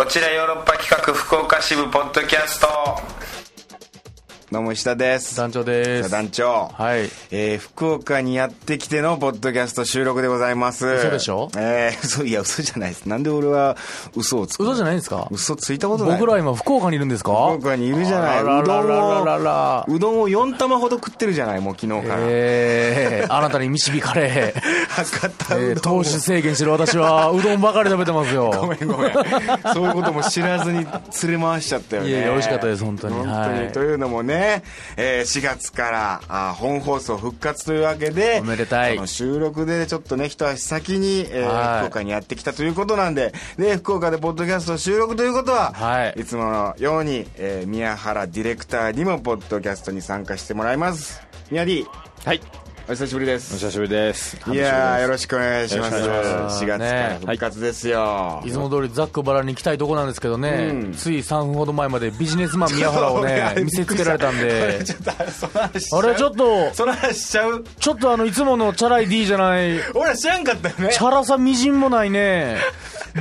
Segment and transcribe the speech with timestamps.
[0.00, 3.19] こちらヨーロッパ企画福岡支部ポッドキャスト。
[4.52, 5.36] どうも石田です。
[5.36, 6.10] 団長です。
[6.10, 6.70] 団長。
[6.74, 7.02] はい。
[7.30, 10.88] えー、福岡にやってきてのポッドキャスト収録でございます。
[10.88, 11.48] 嘘でしょ？
[11.56, 13.06] えー、嘘いや嘘じゃないです。
[13.08, 13.76] なんで俺は
[14.16, 15.28] 嘘をつく嘘じゃないんですか？
[15.30, 16.18] 嘘ついたことない。
[16.18, 17.30] 僕ら今福岡にいるんですか？
[17.30, 18.42] 福岡にいるじゃない。
[18.42, 24.52] うどどんをうどんを4玉ほど食ってるじゃないもう昨日から、えー、あなたに導かれ、
[24.90, 26.02] 博多うえー、どんを。
[26.02, 28.50] 糖質制限してる私はうどんばかり食べてますよ。
[28.50, 29.12] ごめんごめん。
[29.72, 30.84] そういうことも知らずに
[31.22, 32.08] 連れ回しちゃったよね。
[32.08, 33.14] いやいや美味しかったです本当に。
[33.14, 33.68] 本当に、はい。
[33.72, 34.39] というのもね、
[34.96, 38.94] えー4月からあ本放送復活というわけでおめでたい。
[38.94, 41.78] その収録でちょっとね一足先に、えーはい。
[41.80, 51.20] 福岡にやってきたということなんでで福岡でポッドキャスト収録ということは、はいつものように、えー宮原ディレクターにもポッドキャストに参加してもらいます。
[51.50, 51.86] 宮 D
[52.24, 52.40] はい
[52.90, 53.54] お久しぶりです。
[53.54, 54.36] お久しぶりです。
[54.50, 55.96] いやーよろししくお願いします。
[55.96, 56.64] しくお願いします。
[56.64, 60.92] 4月から復活ですよ、いつも通りざっくばらんに行きたいとこなんですけどね、うん。
[60.92, 64.50] つい3分ほど前までビジネスマン宮原をね 見せつけられたんで。
[64.52, 67.64] あれちょっとその話しちゃう。
[67.78, 69.78] ちょっとあのいつものチャラい D じゃない。
[69.94, 70.88] 俺ら知らんかったよね。
[70.92, 72.56] チャラさみじんもないね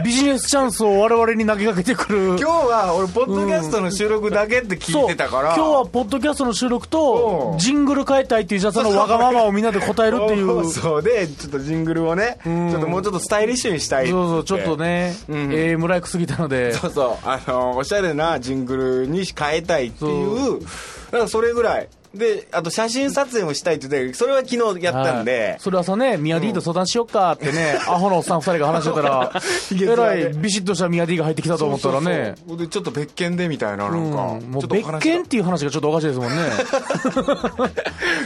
[0.03, 2.27] ビジネスチャンスを我々に投げかけてくる。
[2.27, 5.65] 今日は俺ポッドキャストの収録だけって聞いてたから、そう。
[5.65, 7.57] 今日はポッドキャストの収録とうん。
[7.57, 10.65] ジングル変えたいっていうじゃあそのわがままをみんなで答えるっていう。
[10.69, 12.69] そうでちょっとジングルをね、ん。
[12.69, 15.53] ちょっともうちょっとスタイリッシュにしたいそうそうちょっとね、うん。
[15.53, 16.73] ええ村井くすぎたので。
[16.73, 17.27] そうそう。
[17.27, 20.59] あのおしゃれなジングルに変えたいっていう。
[20.59, 25.59] だからそれぐらいであと写真撮影もしたいって言ってそれは昨日やったんで、はい。
[25.59, 29.31] それ朝ね、宮 D と相談しよっかってね、アホのおっさん二人が話してたら、
[29.71, 34.11] げえらいビシッとした宮 D が入ってきたと思ったらね、そうそうそうでちょっと別件でみたいななんか、うん。
[34.51, 36.35] もう別件っていう話がちょっとおかしいですもんね。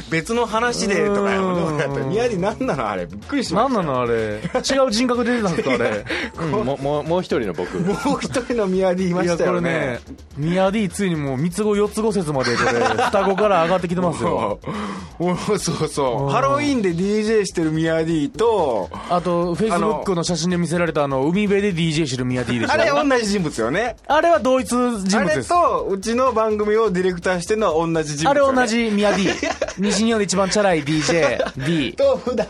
[0.09, 3.05] 別の話でとかやった宮城何なのあれ。
[3.05, 3.73] びっくりしました。
[3.73, 4.13] 何なのあれ？
[4.13, 6.47] 違う人格で出てたんですかあれ？
[6.51, 7.77] もうもうもう一人の僕。
[7.79, 9.59] もう一人の宮城いまいや、したよね。
[9.59, 9.99] これね、
[10.37, 14.59] 宮 D ついにもう三つ子四つ子説までこれ、双子から上がってきてますよ。
[15.19, 16.31] おそうそう。
[16.31, 22.73] ハロウィンで DJ してる宮 D とあと、フェイスブックの写真で見せられたあの、海辺で DJ してる宮 D でしょ。
[22.73, 23.95] あれ同じ人物よね。
[24.07, 25.49] あれは同一人あれ物です。
[25.49, 29.27] とうちの番組をディレクターしてるのは同じ人物あれ同じ宮 D。
[29.77, 31.93] 西日本で一番チャラい DJ、D。
[31.93, 32.47] と普段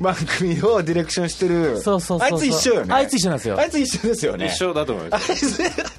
[0.00, 1.80] 番組をディレクションしてる。
[1.80, 2.38] そうそうそうそう。
[2.38, 2.94] あいつ一緒よね。
[2.94, 3.58] あいつ一緒なんですよ。
[3.58, 4.46] あいつ一緒ですよね。
[4.46, 5.34] 一緒だと思います。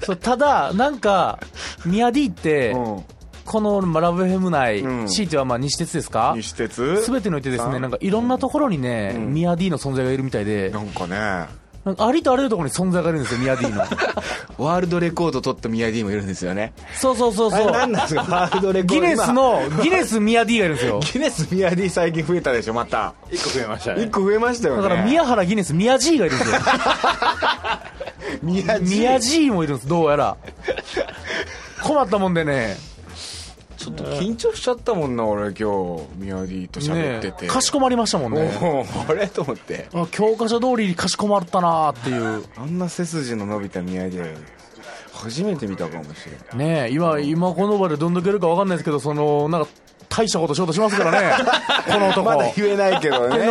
[0.04, 1.38] そうただ、なんか、
[1.84, 3.04] ミヤ D って、うん
[3.48, 5.08] このまあラブヘム内、うん。
[5.08, 6.34] C ってはまあ西鉄ですか？
[6.36, 7.02] 西鉄。
[7.02, 9.32] すべてにおいてですね、なんかいろんなところにね、ん。
[9.32, 11.46] ミヤ D の存在がいるみたいで、なんかね。
[11.84, 13.80] なんかありとあらゆるところに存在がいるんですよ、ミヤ D の。
[14.58, 16.74] ワールドレコード取った宮 D もいるんですよね。
[16.94, 17.60] そうそうそうそう。
[17.62, 18.22] あれ何なんですか？
[18.28, 18.94] ワールドレコード。
[18.96, 19.32] ギネス今。
[19.32, 21.00] の、ギネスミヤ D がいるんですよ。
[21.00, 23.14] ギネス宮 D 最近増えたでしょまた。
[23.30, 24.02] 一個増えましたね。
[24.02, 24.82] 一個増えましたよね。
[24.82, 26.58] だから宮原ギネス、ミヤ G がいるんですよ。
[28.42, 30.36] ミヤ G もいるんです、どうやら。
[31.82, 32.76] 困ったもんでね、
[33.78, 38.50] ちょっと緊張しちゃったもんな俺今日宮 D と喋ってて、ねかしこまりましたもんね。
[39.08, 39.28] あれ？
[39.28, 39.88] と思って。
[39.94, 42.44] あ教科書通りにかしこまったなーっていう。
[42.56, 44.18] あんな背筋の伸びた宮 D
[45.12, 49.68] 初めて見たかもしれないねえ今、今この場でどんだけいるか分かんないですけど、その、なんか、
[50.08, 51.32] 大したことしようとしますからね、
[51.86, 52.22] この男。
[52.22, 53.46] まだ言えないけどね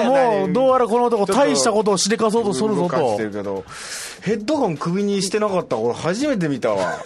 [0.48, 3.18] も、どうやらこの男、大したことをしでかそうとするぞと。
[3.20, 3.64] るけど。
[4.22, 5.78] ヘッドホン首にしてなかった。
[5.78, 7.00] 俺初めて見たわ。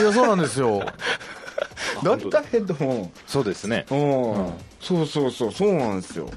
[0.00, 0.82] いや、そうなんですよ。
[2.02, 3.86] だったヘッドホンそうですね。
[3.90, 6.30] うん、そうそうそうそうなんですよ。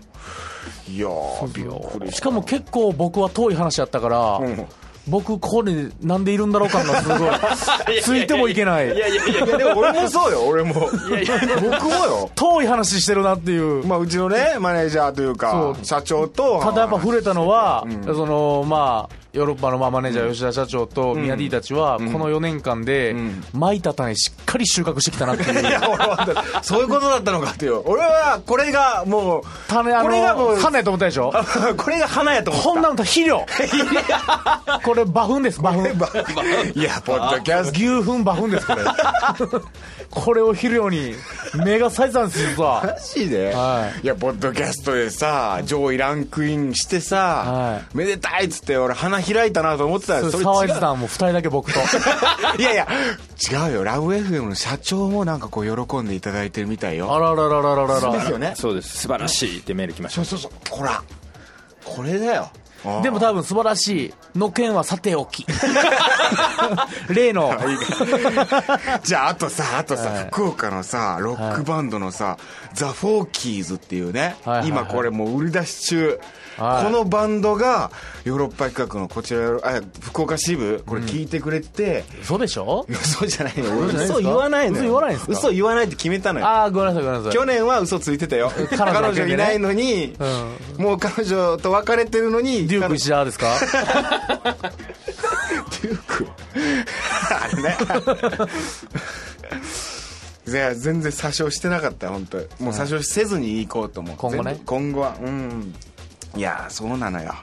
[0.87, 4.65] いやーびっくりしかも結構僕は遠い話やったから、うん。
[5.07, 7.29] 僕、ここになんでいるんだろう感がすごい、
[8.01, 8.95] ついてもいけない。
[8.95, 9.07] いや
[9.57, 10.41] でも俺もそうよ。
[10.41, 10.73] 俺も。
[10.73, 12.29] 僕もよ。
[12.35, 13.85] 遠い話してるなっていう。
[13.87, 18.15] まあうちのねマネージャーというか社長とただやっぱ触れたのは、うん。
[18.15, 23.43] そのまあヨーロッパのまあマネージャー吉田社長と宮 D たちは、この4年間で、ん。
[23.53, 25.61] 巻いた種しっかり収穫してきたなっていう。
[25.61, 27.79] いや俺はそういうことだったのかっていう。
[27.85, 31.31] 俺はこれがもう種、あこれがもうの、花やと思ったでしょ？
[31.77, 32.69] これが花やと思った。
[32.69, 33.45] こんなの肥料。
[34.83, 35.89] これ馬糞です、馬糞。
[36.73, 37.71] いやポッドキャスト。
[37.73, 38.81] 牛糞馬糞です、これ。
[40.09, 41.13] これを肥料に、
[41.53, 42.81] 目が咲いてたんですよ、実は。
[42.83, 44.07] マジで、、はい。
[44.07, 50.69] やポッドキャストでさ上位ランクインしてさ、はめでたいっつって俺花開いたなと思ってたよそれそれ違う。
[50.69, 51.79] 騒いでたんもう二人だけ僕と。
[52.59, 52.87] いやいや
[53.51, 53.83] 違うよ。
[53.83, 57.13] ラブ FM の社長もなんかこう喜んでいただいてるみたいよ。
[57.13, 58.11] あららららららら。
[58.11, 58.53] ですよね。
[58.55, 58.97] そうです。
[58.97, 60.25] 素晴らしいってメール来ました。
[60.25, 60.77] そうそうそう。
[60.77, 61.01] ほら
[61.85, 62.49] これだよ。
[63.03, 65.45] でも多分素晴らしいの件はさておき。
[67.09, 67.53] 例の。
[69.03, 70.27] じゃああとさあとさ、はい。
[70.27, 72.37] 福岡のさロックバンドのさ、
[72.73, 74.67] ザ・フォーキーズっていうね、はいはいはい。
[74.69, 76.19] 今これもう売り出し中、
[76.59, 76.83] はい。
[76.85, 77.91] このバンドが
[78.25, 82.85] ヨーロッパ企画のこちらあ福岡支部これ聞いてくれて、嘘でしょ？
[82.89, 83.65] 嘘じゃないよ。
[83.87, 84.83] 嘘言わないのよ。
[84.83, 85.31] 嘘言わないんですか？
[85.33, 86.45] 嘘言わないって決めたのよ。
[86.45, 87.33] ああ、ごめんなさい、ごめんなさい。
[87.39, 88.51] 去年は嘘ついてたよ。
[88.77, 90.15] 彼女いないのに、
[90.77, 93.47] もう彼女と別れてるのにデューク石田ですか？
[95.81, 96.27] デューク。
[97.31, 97.77] あれね。
[100.47, 102.37] いや全然詐称してなかった本当。
[102.63, 104.15] もう詐称せずに行こうと思う。
[104.17, 104.59] 今後ね。
[104.65, 105.15] 今後は。
[105.21, 105.75] うん
[106.35, 107.33] いやそうなのよ。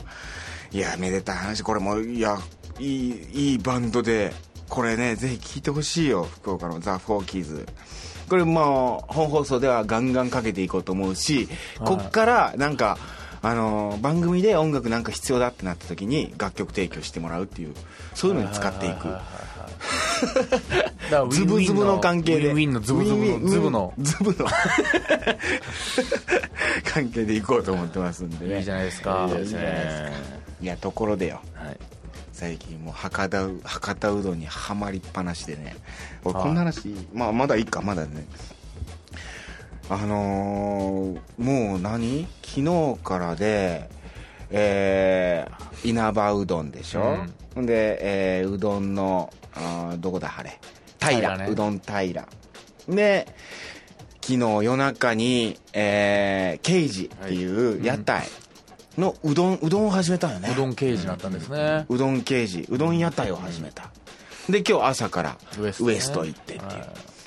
[0.71, 1.62] いやめでたい話。
[1.62, 2.38] これもいや
[2.79, 4.33] いいいいバンドで
[4.69, 7.67] これねぜひ聴いてほしいよ福岡のザ・フォーキーズ
[8.29, 8.65] これまあ
[9.09, 11.49] 本放送ではガンガンかけていこうと思うし
[11.85, 12.99] こっからなんか
[13.43, 17.75] あの番組で音楽なんか必要だってなった時に楽曲提供してもらうっていう
[18.15, 19.09] そういうのに使っていく。
[21.31, 22.50] ズブズブの関係で。
[22.50, 23.15] ウィンウィンのズブズ
[23.61, 23.93] ブの。
[23.99, 24.47] ズブの
[26.84, 28.58] 関係でいこうと思ってますんでね。
[28.58, 29.26] いいじゃないですか。
[29.31, 30.12] いいですね。
[30.61, 31.40] いやところでよ。
[31.55, 31.76] はい。
[32.32, 35.76] 最近もう博多う博多うどんにはまりっぱなしでね。
[36.25, 38.26] 俺はいこんな話、まあまだいいかまだね。
[39.88, 42.26] あのーもう何？
[42.43, 43.88] 昨日からで
[44.50, 47.19] えー、稲葉うどんでしょ、
[47.55, 47.67] ほん。
[47.67, 47.99] で、
[48.40, 50.58] えーうどんのあーどこだあれ。
[51.00, 51.46] 平平ね。
[51.49, 52.26] うどん平
[52.88, 53.26] で
[54.26, 58.26] 昨日夜中に、えー、ケイジっていう屋台
[58.99, 60.49] のうどん、うどんを始めたよね。
[60.50, 61.87] うどん刑事になったんですね。
[61.88, 63.93] うどん刑事うどん屋台を始めた、
[64.49, 66.78] で今日朝からウエスト行ってってい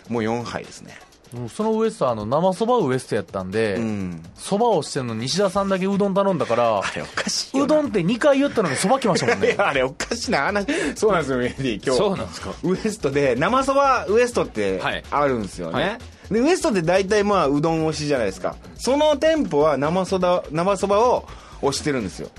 [0.09, 0.99] う、もう4杯ですね。
[1.47, 4.21] そのウエストはあの生そばウエストやったんでうん。
[4.35, 10.65] そば、をしてんのに西田さんだけうどん頼んだからあれおかしいうどんって2回言ったのにそば来ましたもん いねやあれおかしいなあな
[10.95, 11.97] そうなんですよメディ今日。
[11.97, 12.51] そうなんですか。
[12.63, 15.03] ウエストで生そばウエストってはい。
[15.11, 15.97] あるんですよね、はい
[16.31, 18.55] でウエストって大体まあうどん推しじゃないですか。
[18.75, 21.27] その店舗は生そば生そばを
[21.61, 22.29] 推してるんですよ。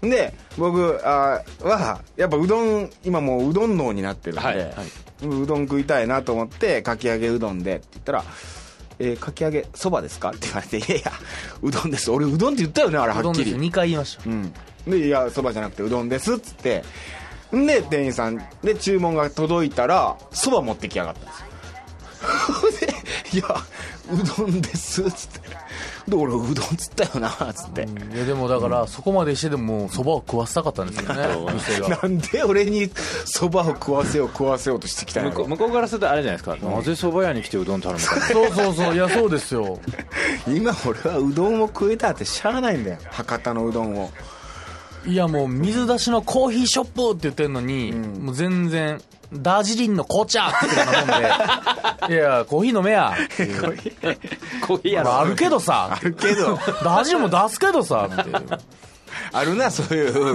[0.00, 4.68] で僕あはやっぱうどん今もううどん脳になってるんで、はいはい。
[5.26, 8.24] うどん食いたいなと思ってかき揚げうどんでって言ったら
[8.98, 11.12] 「えーかき揚げそばですか?」って言われて「いやいや
[11.62, 12.10] うどんです。
[12.10, 13.22] 俺うどんって言ったよねあれはっきり。
[13.22, 14.22] うどんです2回言いました。
[14.26, 14.52] うん、
[14.88, 16.82] で「いやそばじゃなくてうどんです」っつって。
[17.54, 21.46] んで店員さんで注文が届いたらそば持ってきやがったんですよ
[22.80, 22.94] で
[23.38, 23.44] 「いや
[24.10, 25.40] うどんです」っつって。
[26.08, 27.82] で俺うどんっつったよなっつって、
[28.14, 31.88] いやでもだからそこまでしてでもそばを食わせたかったんですよね 店が。
[32.02, 32.90] なんで俺に
[33.24, 38.20] そばを食わせよう食わせようとしてきたの向こう向こうからするとあれじゃないですか、なぜ蕎麦屋に来てうどん頼むか。
[38.20, 39.78] そうそうそういやそうですよ。
[40.48, 42.98] 今俺はうどんを食えたってしゃあないんだよ。
[43.10, 44.10] 博多のうどんを。
[45.06, 49.00] いやもう水出しのコーヒーショップって言ってんのに、もう全然
[49.32, 52.14] ダージリンの紅茶って言ってたもんで。
[52.14, 53.14] いやコーヒー飲めや。
[53.32, 55.98] っていうコーヒーやまああるけどさ。
[56.00, 56.56] あるけど。
[56.84, 58.08] ダージリンも出すけどさ。
[58.12, 58.46] っていう
[59.32, 60.34] あるなそういう。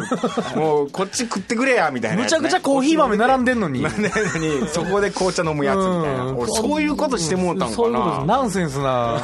[0.56, 3.82] もうこっち食ってくれやみたいなむちゃくちゃコーヒー豆並んでんのに。
[3.84, 6.40] なんでのにそこで紅茶飲むやつみたいな、うん。
[6.40, 9.22] 俺そういうことしてもうたんかそういうことナンセンスな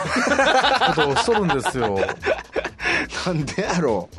[0.96, 2.00] ことをしとるんですよ。
[3.26, 4.16] なんでやろう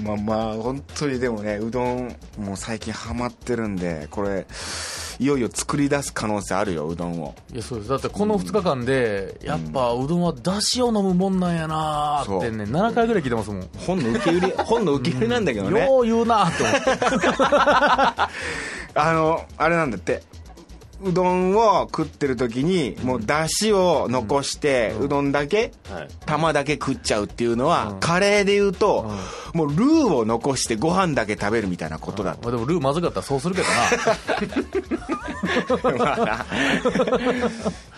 [0.00, 4.46] まあまあ本当にでもねうどんもう最近ハマってるんでこれ
[5.18, 7.34] いよいよ作り出す可能性あるようどんを。
[7.52, 7.90] いやそうです。
[7.90, 13.68] だってこの2日間でやっぱうどんはだしを飲むもんなんやなーってね7回ぐらい聞いてますもん。
[13.76, 18.32] 本の受け売り 本の受け売りなんだけどね、よう言うなーって思って。
[18.94, 20.22] あのあれなんだって
[21.04, 26.08] うどんを食ってる時にもうだしを残して、うどんだけはい。
[26.26, 29.10] 玉だけ食っちゃうっていうのは、カレーで言うと、
[29.54, 33.68] もうルーを残してご飯だけ食べるみたいなことだと、まあでもルーまずかったらそうするけど
[35.92, 35.98] な。
[36.04, 36.46] まあな。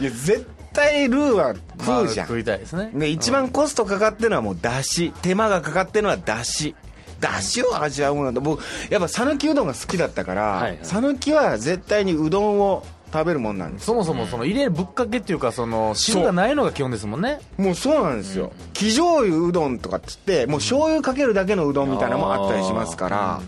[0.01, 2.91] いや絶対ルーは食うじゃん、まあ食いたいですね。
[2.95, 6.75] で一番コストかかってるのはもうだし手間がかかってるのはだし
[7.21, 10.79] だしを味わうものだ僕やっぱ讃岐うどんが好きだったからはいはい。
[10.83, 13.87] 讃岐、は絶対にうどんを食べるもんなんです。
[13.87, 17.39] そもそもその入れるぶっかけっていうかその汁がないのが基本ですもんね。
[17.57, 18.51] もうそうなんですよ。
[18.73, 23.41] 生醤油うどんとかっつってもう醤油かけるだけのうどんみたいなのもあったりしますから。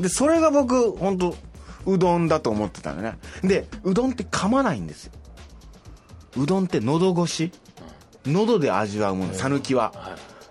[0.00, 1.36] でそれが僕本当
[1.86, 3.16] うどんだと思ってたのね。
[3.44, 5.12] でうどんって噛まないんですよ。
[6.36, 7.52] うどんって喉越し？
[8.26, 9.92] 喉で味わうもの讃岐は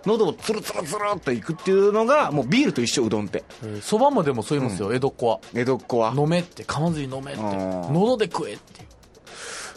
[0.06, 3.44] 喉をツルツルツルっといくっていうのがもうビールと一緒うどんって。
[3.80, 5.40] そばもでもそう言いますよ、江戸っ子は。
[5.54, 6.14] 江戸っ子は。
[6.16, 6.64] 飲めって。
[6.64, 7.42] 噛まずに飲めって。
[7.42, 8.88] 喉で食えっていう。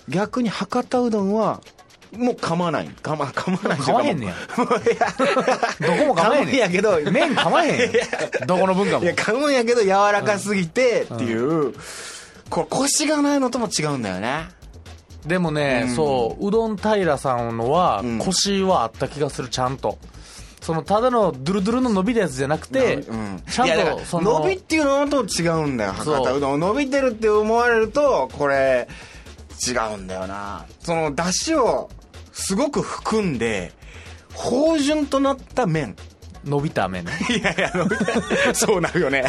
[0.09, 1.61] 逆に博多うどんは
[2.13, 2.89] もう噛まない。
[3.03, 4.33] 噛ま噛まない噛まへんねや。
[4.55, 4.71] どこ
[6.05, 7.91] も噛まへん噛むんねやけど麺噛まへん
[8.47, 9.03] どこの文化も。
[9.03, 11.73] いや噛むんやけど柔らかすぎてっていう、
[12.49, 14.47] これコシがないのとも違うんだよね。
[15.25, 15.95] でもね、うん。
[15.95, 18.19] そううどん平さんのはうん。
[18.19, 19.97] コシはあった気がするちゃんと
[20.67, 23.41] そのただのドゥルドゥルの伸びたやつじゃなくて、うん。
[23.49, 25.93] ちゃんとその伸びっていうのと違うんだよ。
[25.93, 28.89] 博多うどん伸びてるって思われるとこれ
[29.65, 30.65] 違うんだよな。
[30.81, 31.89] その出汁を
[32.33, 33.71] すごく含んで
[34.33, 35.95] 芳醇となった麺。
[36.43, 37.05] 伸びた麺。
[37.05, 38.11] ね いやいや伸びた。
[38.53, 39.23] そうなるよね。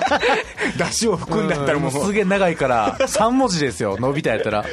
[0.76, 3.96] 出汁を含んだったらもう、んすげえ長いから3文字ですよ。
[3.98, 4.66] 伸びたやったら。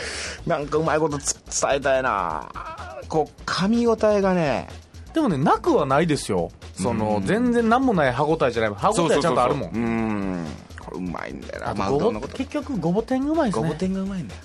[0.45, 2.49] なんかうまいことつ伝えたいな。
[3.07, 4.67] こう噛み応えがね
[5.15, 6.51] でもねなくはないですよ。
[6.73, 8.75] その、全然何もない歯応えじゃない。
[8.75, 9.71] 歯応えちゃんとあるもん。
[9.71, 10.45] そうん。
[10.77, 11.73] これうまいんだよな。
[11.73, 13.63] まあ結局ごぼ天がうまいですね。
[13.63, 14.41] ごぼ天がうまいんだよ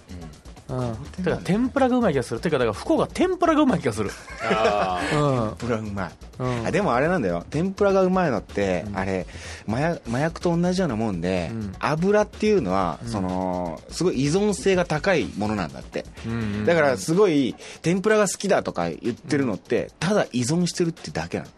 [0.71, 0.97] うん。
[1.25, 2.41] てか天ぷらがうまい気がする。
[2.41, 4.11] てかだから福岡天ぷらがうまい気がする。
[4.43, 5.57] あうん。
[5.57, 6.67] 天ぷらうまい、うん。
[6.67, 7.45] あでもあれなんだよ。
[7.51, 9.27] 天ぷらがうまいのって、あれ
[9.69, 11.73] 麻薬麻薬と同じようなもんで、うん。
[11.81, 16.65] 油っていうのは、そのすごい依存性が高いものなんだって、うんうん。
[16.67, 21.51] だからすごい天ぷらが好きだとか言ってるのって、ただ依存してるってだけなの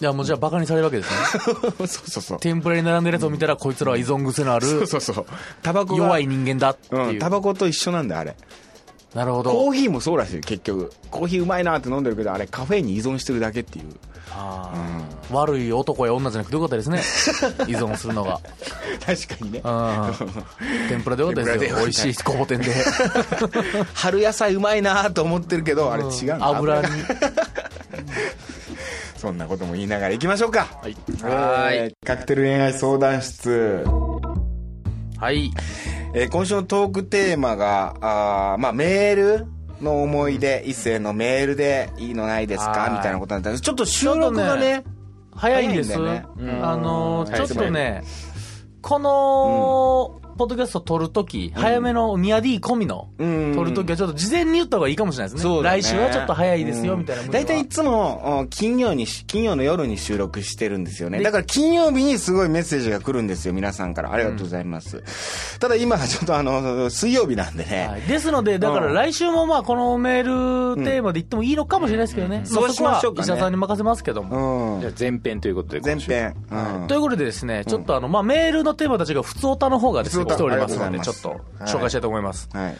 [0.00, 1.40] いやもうじゃあバカにされるわけですね。
[1.78, 2.40] そうそうそう。
[2.40, 4.66] 天ぷらに並んでるやつを見たらこいつらは依存癖のある。
[4.66, 5.26] そうそうそう。
[5.62, 8.36] タバコが弱い人間だっていう、うんタバコと一緒なんだよあれ。
[9.14, 9.52] なるほど。
[9.52, 10.92] コーヒーもそうらしいよ結局。
[11.10, 13.84] コーヒーうまいなって飲んでるけどあれカフェインに依存してるだけっていう。
[14.32, 15.32] あー。
[15.32, 16.98] 悪い男や女じゃなくてよかったですね。
[17.70, 18.40] 依存するのが。
[19.06, 19.60] 確かにね。
[19.62, 20.88] うん。
[20.88, 21.28] 天ぷらでよ。
[21.32, 21.76] かったですよ。
[21.78, 22.74] 美味しいごぼ天で。
[23.94, 26.38] 春野菜うまいなと思ってるけどあれ違うん。
[26.40, 26.88] だ油に
[29.24, 30.66] そんなことも言いながら行きましょうか。
[30.82, 30.94] はい。
[31.22, 31.94] はい。
[32.06, 33.82] カクテル恋愛相談室。
[35.18, 35.50] はい。
[36.12, 39.46] えー今週のトークテーマがあーまあメール
[39.80, 42.70] の思い出一斉のメールでいいのないですか？
[42.82, 42.90] はい。
[42.92, 44.84] みたいなことなんだけどちょっと収録がね
[45.34, 46.26] 早いんですよね。
[46.62, 48.02] あのーちょっとね
[48.82, 53.52] このポッドキャスト撮るとき、早めのミヤ D 込みのうん。
[53.54, 55.50] 撮るときはちょっと事前に言った方がいいかもしれないですね。
[55.50, 55.82] そうだね。
[55.82, 57.22] 来週はちょっと早いですよみたいな。
[57.22, 57.30] うん。
[57.30, 61.18] 大体いつもうん金曜にし金曜の夜に収録してるんですよね。
[61.18, 64.12] でだから金曜日にすごいメッセージが来るんですよ皆さんから。
[64.12, 65.02] ありがとうございます、
[65.58, 68.02] ただ今はちょっとあの水曜日なんでね、はい。
[68.02, 73.26] ですので、だから来週もまあこのメールテーマで言ってもいいのかもしれないですけどね、まあそうしましょうかね。
[73.26, 74.76] そこは石田さんに任せますけども。
[74.76, 74.80] うん。
[74.80, 76.86] じゃあ前編ということで前編、うん。
[76.88, 82.48] ということでですね、ちょっとあの、まあメールのテーマたちが普通オタの方がですね、来ておりますので、ちょっと紹介したいと思います。
[82.52, 82.76] はい。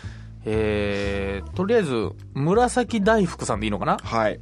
[0.46, 3.98] えー、とりあえず、紫大福さんでいいのかな？
[4.02, 4.40] はい。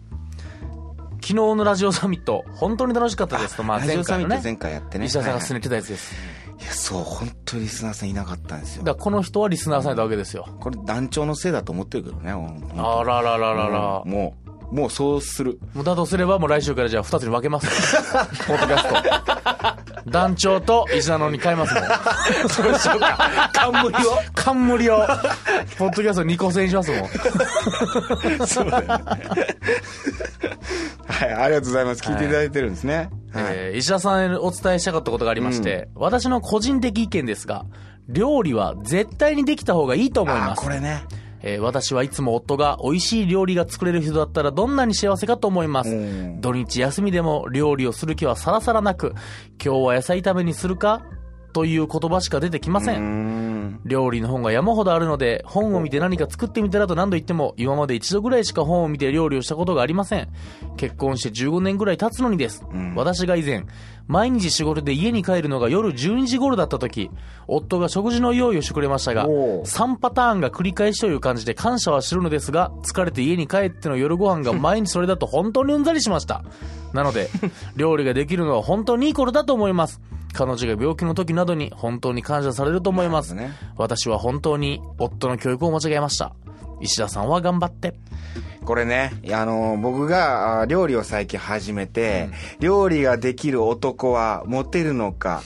[1.21, 5.07] 昨日のラジオサミット、本当に楽しかったですと、まあ前回のね、前回やってね。
[5.07, 6.15] 石田さんが進はいめてたやつです。
[6.59, 6.65] い。
[6.65, 8.85] やそう本当にリスナーさんいなかったんですよ。
[8.85, 10.47] だこの人はリスナーさんだわけですよ。
[10.61, 14.03] これ団長のせいだと思ってるけどねあららららら。
[14.05, 14.42] もう
[14.73, 17.67] もうそうするもうだとすればもう来週からじゃあ二つに分けます。
[18.49, 18.89] ポッドキャス
[20.05, 20.11] ト。
[20.11, 21.85] 団長と石田のに変えますもん。
[22.49, 23.51] そうしようか。
[23.53, 24.19] 冠を？
[24.35, 25.07] 冠を。
[25.79, 28.47] ポッドキャスト2個制にしますもん。
[28.47, 28.89] そうだよね
[31.07, 37.65] はいありがとうございます聞いていただいてるんですね、はいえー石田さんへお伝えしたかったことがありまして、私の個人的意見ですが、
[38.09, 40.63] 料理は絶対にできた方がいいと思います。
[40.63, 41.05] これね
[41.43, 46.41] えー私はいつも夫が美味しい料理が作れる人だったらどんなに幸せかと思いますうん。
[46.41, 49.15] 土日休みでも料理をする気はさらさらなく、
[49.63, 51.03] 今日は野菜炒めにするか
[51.53, 52.95] という言葉しか出てきませ。
[52.95, 53.03] うん
[53.63, 60.29] ん料理の本が山ほどあるので、本を見て何か作ってみたらと何度言っても、今まで一度ぐらいしか本を見て料理をしたことがありません。
[60.77, 62.65] 結婚して15年ぐらい経つのにです。
[62.75, 63.65] ん私が以前、
[64.07, 67.11] 毎日仕事で家に帰るのが夜12時頃だった時、
[67.47, 76.43] 夫が食事の用意をしてくれましたが、おう3パターンが繰り返しという感じで感謝はしてるのですが、疲れて家に帰っての夜ご飯が 毎日それだと本当にうんざりしました。
[76.93, 77.31] なので、
[77.77, 80.01] 料理ができるのは本当にいい頃だと思います。
[80.33, 83.35] 彼女が病気の時などに本当に感謝されると思います。
[83.35, 86.33] なるほ私は本当に夫の教育を間違えました。
[86.83, 87.95] 石田さんは頑張って。
[88.65, 92.29] これね、あの僕があ料理を最近始めて、
[92.61, 95.43] 料理ができる男はモテるのか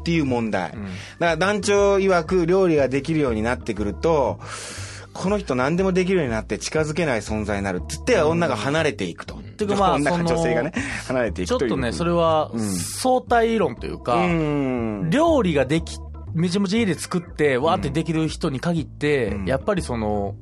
[0.00, 0.72] っていう問題。
[0.72, 0.84] だか
[1.18, 4.40] ら団長曰く料理ができるようになってくると、
[5.12, 9.34] この人何でもできるようになって近づけない存在になるって言って女が離れていくと。
[9.56, 10.72] てかまあ女女性がね、
[11.06, 11.58] 離れていくという。
[11.60, 15.10] ちょっとね、それは相対論というか、うん。
[15.10, 15.98] 料理ができ、
[16.34, 20.36] めちゃめちゃ家で作って、わーってできる人に限って、やっぱりその、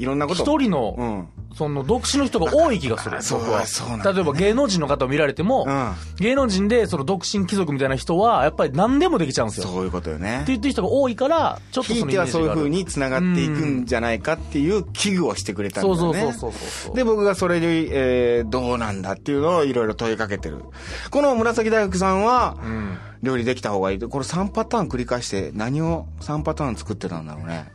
[0.00, 3.20] いろんなこと一人の、うんその独身の人が多い気がする。
[3.22, 9.64] そう僕はそうなんだ例えば芸能人の方を見られても、うん芸能人でその独身貴族みたいな人は、やっぱり何でもできちゃうんですよ。
[9.64, 13.20] ってそういうことよね言ってる人が多いから、ちょっとそのイてはそういう風メージがある。
[13.20, 16.94] に繋がっていくんじゃないかっていう危惧をしてくれたんだよねそうそうそうそうそう。
[16.94, 20.62] で、僕がそれで、えー、どうなんだっていうのをいろいろ問いかけてる。
[21.10, 22.98] この紫大福さんは、うん。
[23.22, 23.98] 料理できた方がいい。
[23.98, 27.70] これ3パターン繰り返して、何を3パターン作ってたんだろうね。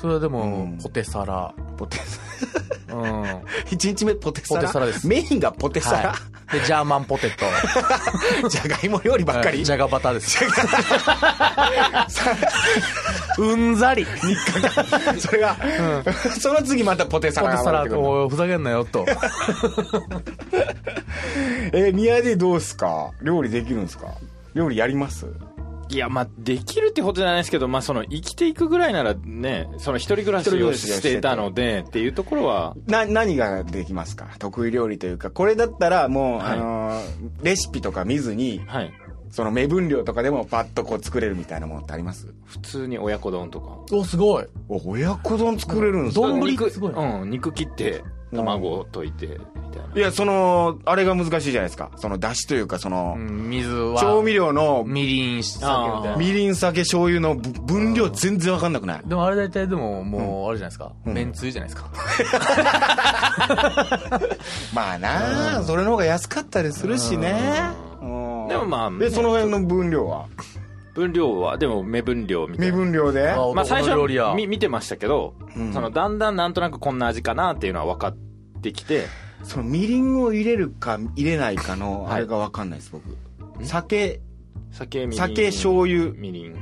[0.00, 1.52] それはでも、うんポテサラ。
[1.76, 1.98] ポテ、
[2.88, 3.00] うん。
[3.22, 3.40] は
[3.70, 6.14] 1日目ポテサラポテサラですメインがポテサラ、
[6.52, 6.58] い。
[6.58, 7.44] で、ジャーマンポテト。
[8.48, 10.38] じゃがいも料理ばっかり、じゃがバターです。
[13.38, 14.06] うんざり。
[15.18, 15.56] それが、
[16.40, 19.04] その次またポテサラポテサラ、おいふざけんなよ、と。
[21.72, 23.10] えー宮でどうすか？
[23.22, 24.06] 料理できるんですか？
[24.54, 25.26] 料理やります？
[25.90, 34.28] いや、まあ、できるってことじゃないですけど、まあ、その、生きていくぐらいならね、その一人暮らしをしてたので、っていうところは、な、何ができますか？
[34.38, 37.00] 得意料理というか、これだったらもう、はいあのー
[37.42, 38.92] レシピとか見ずに、はい。
[39.30, 42.34] その目分量とかでもパッとこう作れるみたいなものってあります？
[42.46, 43.78] 普通に親子丼とか。
[43.92, 44.46] お、すごい。
[44.68, 48.02] お、親子丼作れるんですか丼肉、すごいうん、肉切って、
[48.32, 49.34] 卵を溶いて、み
[49.74, 49.96] たいな。
[49.96, 51.90] いや、その、あれが難しいじゃないですか。
[51.96, 54.00] その、出汁というか、その、うん水は。
[54.00, 56.16] 調味料の、みりん、酒みたいな。
[56.16, 59.00] みりん、酒、醤油のぶ分量全然わかんなくない？
[59.04, 60.92] でもあれ大体でも、もう、あれじゃないですか？
[61.10, 61.90] んめんつゆじゃないですか？
[64.74, 67.34] まあなあ、それの方が安かったりするしね。
[68.00, 70.26] うんでもまあで、その辺の分量は？
[70.94, 72.76] 分量は、でも目分量みたい目な。
[72.76, 73.30] 分量で？
[73.30, 78.16] あまあ最初は見見てましたけど、うんそのだんだんなんとなくこんな味かなっていうのは分かっ
[78.60, 79.06] てきて、
[79.44, 83.04] そのみりんを入れるか入れないかの、はいあれがわかんないです、僕。
[83.64, 84.20] 酒
[84.72, 85.18] 酒、みりん。
[85.18, 86.56] 酒醤油みりん。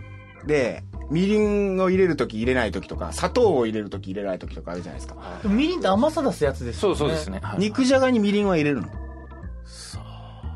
[0.46, 5.16] で、みりんを入れるとき入れないときとか、砂糖を入れるとき入れないときとかあるじゃないですか。
[5.42, 6.96] でもみりんって甘さ出すやつですよね。
[6.96, 7.40] そうそうですね。
[7.42, 8.88] はい肉じゃがにみりんは入れるの？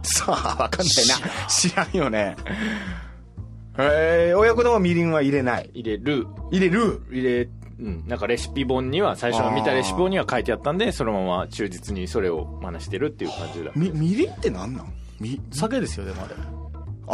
[0.05, 1.47] さあ、わかんないな。
[1.49, 2.37] 知らんよね。
[3.79, 5.71] えー、親子丼はみりんは入れない。
[5.73, 6.27] 入れる。
[6.51, 7.03] 入れる？
[7.11, 7.49] 入れ、
[7.81, 8.05] うん。
[8.07, 13.71] なんかレシピ本には、最初の見たレシピ本には書いてあったんで、そのまま忠実にそれを真似してるっていう感じだ。
[13.75, 14.93] み、みりんってなんなん？
[15.21, 16.35] み、酒ですよ、でもあれ。
[16.35, 16.62] あ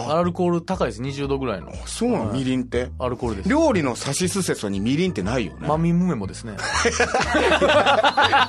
[0.00, 1.72] アルコール高いです、20度ぐらいの。
[1.86, 2.90] そうなの、はいみりんって？
[3.00, 3.48] アルコールです。
[3.48, 5.66] 料理のさしすせそにみりんってないよね。
[5.66, 6.52] マミムメモですね。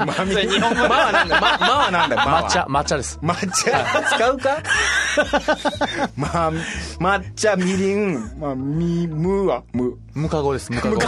[0.06, 3.18] まみ日本語まあなんだ、ま、まあなんだ、抹茶、抹茶です。
[3.24, 4.62] 抹茶使うか？
[6.16, 6.52] まあ、
[7.00, 9.98] 抹茶、 みりん、まあ、み、むは、む。
[10.14, 10.98] ムカゴです、ムカゴ。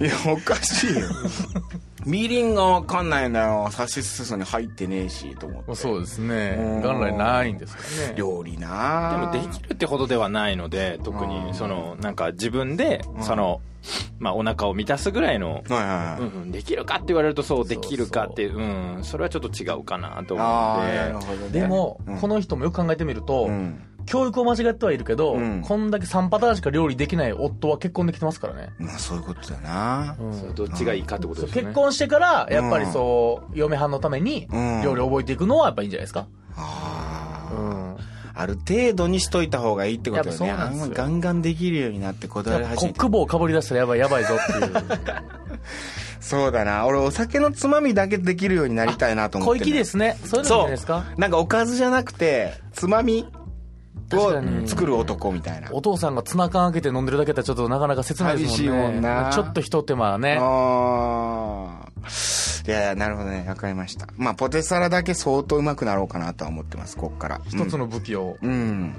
[0.00, 1.06] いや、おかしいよ。
[2.06, 3.68] みりんがわかんないんだよ。
[3.72, 5.74] さしすせそに入ってねえし、と思って。
[5.74, 6.82] そうですねうん。
[6.82, 8.14] 元来ないんですからね。
[8.16, 13.60] 料理なでもできるってほどではないので、特うんに、その、なんか自分で、その、
[14.20, 16.20] まあお腹を満たすぐらいの、はいはいはい。
[16.20, 21.48] うんうん、できるかって言われるとそうできるかってうん、それはちょっと違うかなと思ああ、うんでなるほどね。
[21.50, 23.82] でも、うんこの人もよく考えてみると、うん。
[24.06, 28.70] 教育を間違ってはいるけど、うんこんだけ3パターンしか料理できない夫は結婚できてますからね。
[28.78, 30.16] まあ、そういうことだな。
[30.32, 31.68] そうどっちがいいかってことですよね。
[31.68, 36.26] 結婚してから、やっぱりそう、嫁はんのためにうん、料理を覚えていくのはやっぱいいんじゃないですか？
[36.56, 37.54] ああ。
[37.54, 37.96] うん。
[38.38, 40.50] ある程度にしといた方がいいってことよね。
[40.50, 43.00] あんガンガンできるようになってこだわりやっぱ始めて。
[43.00, 44.72] コックかぶり出したらやばいやばいぞっていう。
[46.20, 46.84] そうだな。
[46.86, 49.64] 俺、お酒のつまみだけできるようになりたいなと思っ小てる。
[49.66, 50.18] 粋ですね。
[50.24, 51.04] そういうのじゃないですか？
[51.16, 53.26] なんかおかずじゃなくて、つまみ
[54.12, 55.68] を作る男みたいな。
[55.72, 58.56] お父さんがツナ缶開けて飲んでるだけだったらちょっとなかなか切ないですもんね。
[58.56, 60.38] 寂しいもんなちょっと一手間ね。
[60.40, 61.86] ああ。
[62.66, 63.44] いやいや、なるほどね。
[63.48, 64.08] わかりました。
[64.16, 67.40] まあ、ポテサラだけ相当うまくなろうかなとは思ってます、こっから。
[67.46, 68.38] 一つの武器を。
[68.42, 68.50] うん。
[68.50, 68.94] うん。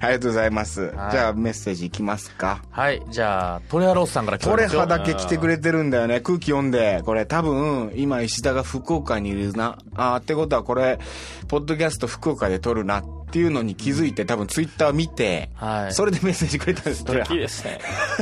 [0.00, 0.82] ありがとうございます。
[0.82, 2.62] はいじゃあ、メッセージいきますか。
[2.70, 3.02] はい。
[3.10, 6.20] じゃあ、トレハロースさんから来てトレハだけ来てくれてるんだよね。
[6.20, 7.02] 空気読んで。
[7.04, 9.78] これ多分、今石田が福岡にいるな。
[9.96, 11.00] あーってことはこれ、
[11.48, 15.92] ポッドキャスト福岡で撮るなっていうのに気づいて、多分ツイッター見て、はい。
[15.94, 17.40] それでメッセージくれたんです、トレハ素敵。
[17.40, 17.78] ですね。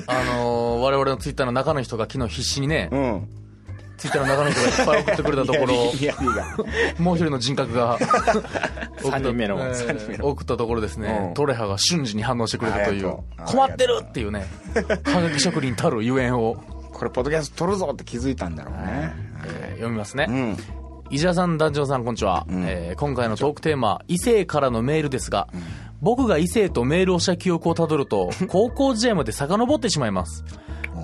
[0.07, 3.29] あのー我々のツイッターの中の人が昨日必死にね、うん。
[3.99, 5.75] ツイッターの中の人がいっぱい送ってくれたところ、
[6.99, 7.99] もう一人の人格が、
[9.03, 14.47] 三人目のえー送ったところですね、うんトレハが瞬時に反応してくれたという困ってるっていうね、
[15.05, 16.57] はがき職人たるゆえんを、
[16.93, 19.13] これ、ポッドキャスト撮るぞって気づいたんだろうね。
[19.45, 20.27] えー読みますね。
[20.29, 20.57] うん。
[21.11, 22.65] 伊沢さん、団長さん、こんにちは、ん。
[22.67, 25.49] えー今回のトークテーマ、異性からのメールですが、
[26.01, 30.45] 僕が異性とメールをした記憶をたどると、 高校時代まで遡ってしまいます。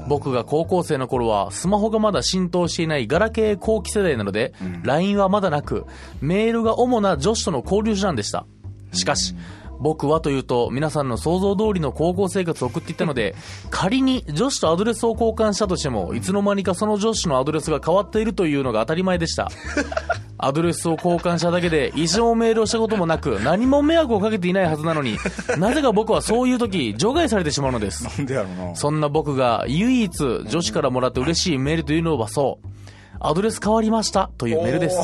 [0.09, 4.53] 僕が高校生の頃は、スマホがまだ浸透していないガラケー後期世代なので、
[4.85, 5.87] LINE はまだなく、
[6.21, 8.47] メールが主な女子との交流手段でした。
[8.92, 9.35] しかし、
[9.81, 13.35] 僕はというと、皆さんの想像通りの高校生活を送っていったので、
[13.71, 19.49] 仮に女子とアドレスを交換したとしても、いつの間にかその女子のアドレスが変わっているというのが当たり前でした。
[20.39, 25.17] アドレスを交換しただけで、一生メールをしたこともなく、何も迷惑をかけていないはずなのに、
[25.59, 28.05] なぜか僕はそういう時、除外されてしまうのです。
[28.05, 28.77] なんでやろうな。
[28.77, 32.67] そんな僕が唯一女子からもらって嬉しいメールというのはそう、
[33.21, 34.99] アドレス変わりましたというメールです。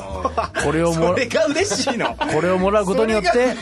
[0.65, 2.15] これをもそれが嬉しいの。
[2.15, 3.55] これをもらうことによって。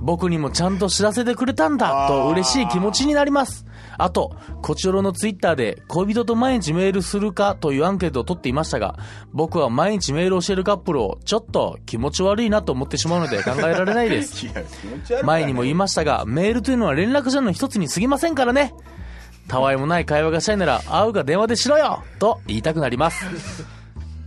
[0.00, 3.66] 僕にもちゃんと知らせてくれたんだと嬉しい気持ちになります。
[3.98, 8.96] あと、こちらのツイッターで恋人と毎日メールするかというアンケートを取っていましたが、
[9.32, 14.46] 僕は毎日メールをしているカップルをちょっと気持ち悪いなと思ってしまうので考えられないです。
[15.24, 18.74] 前にも言いましたが、メールというのは連絡手段の一つに過ぎませんからね。
[19.48, 23.79] たわいもない会話がしたいなら、会うか電話でしろよと言いたくなります。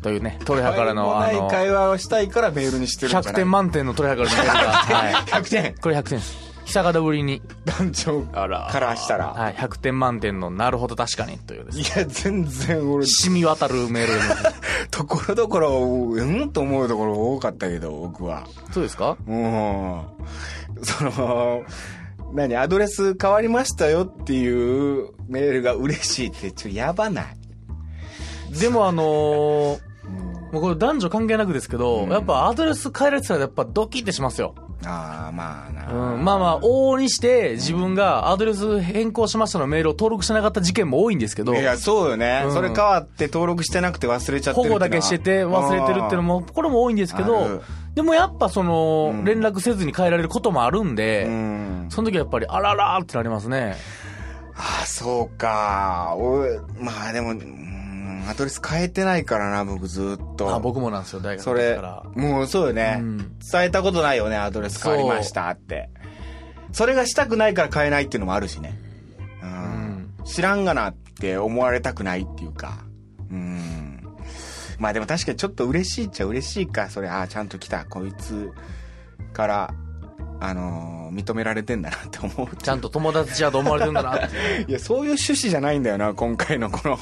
[0.03, 4.59] というね、トレハからの、あないの、会話をしたいからメールにしてるんじゃない？100点満点のトレハからのメールが、
[4.99, 5.13] はい。
[5.13, 5.75] 100点。
[5.81, 6.53] これ100点です。
[6.65, 8.69] 久方ぶりに、団長から。
[8.95, 9.27] したら。
[9.33, 14.19] はい、100点満点の、なるほど確かに、というですいや、全然俺、染み渡るメールで
[14.91, 18.47] ところどころ、うんと思うところ多かったけど、僕は。
[18.71, 19.17] そうですか？
[19.25, 20.15] も
[20.79, 21.63] う、その、
[22.33, 27.25] 何、アドレス変わりましたよっていうメールが嬉しいって、ちょっとやばない。
[28.59, 29.79] でもあのー
[30.53, 34.53] もうこれ男女関係なくですけど、やっぱアドレス変えられてたらやっぱドキってしますよ。
[34.85, 36.13] ああ、まあな。
[36.13, 47.61] うん、まあまあ、往々にして自分がアドレス変更しましたのメールを登録してなかった事件も多いんですけど、いや、そうよね、うんそれ変わって登録してなくて忘れちゃってる保護だけしてて忘れてるっていうのも、これも多いんですけあどる、
[47.95, 51.87] でもやっぱそのう、ん連絡せずに変えられることもあるんで、うん。
[51.89, 53.75] その時はやっぱり、あららーってなりますね。
[54.55, 56.13] ああ、そうか。
[56.15, 56.45] お
[56.79, 57.33] まあでも、
[58.03, 60.53] うんアドレス変えてないからな、僕ずっと。
[60.53, 61.79] あ僕もなんですよ、大学それ
[62.15, 65.89] もうそうよね、うん伝えたことないよね、アドレス変わりましたって。
[66.73, 68.77] それがしたくないから変えないっていうのもあるしね。
[69.41, 69.49] うん。
[69.49, 72.79] ん知らんがなって思われたくないっていうか。
[73.31, 74.03] うん。
[74.79, 76.89] まあでも確かにちょっと嬉しいっちゃ嬉しいか。
[76.89, 77.85] それ、ああ、ちゃんと来た。
[77.85, 78.51] こいつ
[79.33, 79.73] から、
[80.39, 82.55] あのー認められてんだなって思う。
[82.55, 86.97] ちゃんと友達じゃと思われてるんだなっていや、そういう趣旨じゃないんだよな、今回のこの。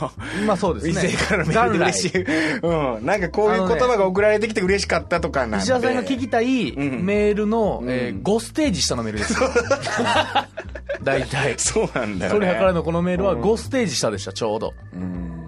[0.46, 1.02] まあそうです異ね。
[1.12, 2.22] 性からのメールで嬉しい。
[2.60, 3.06] うん。
[3.06, 5.58] なんかこういう言葉が送られてきて嬉しかったとかなんで。
[5.60, 9.34] 石田さんが聞きたいうんメールの、うんえー5ステージ下のメールです。
[11.04, 11.56] 大体。
[11.58, 12.40] そうなんだよ、ね。
[12.40, 14.74] 鳥羽からのこのメールは5ステージ下でした、ちょうど。
[14.94, 15.48] うん。